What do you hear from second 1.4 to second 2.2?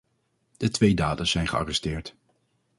gearresteerd.